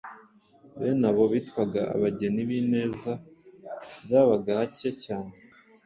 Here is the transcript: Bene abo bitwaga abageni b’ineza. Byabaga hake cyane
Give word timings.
Bene 0.79 1.05
abo 1.11 1.23
bitwaga 1.33 1.81
abageni 1.95 2.41
b’ineza. 2.49 3.11
Byabaga 4.03 4.51
hake 4.59 4.89
cyane 5.03 5.33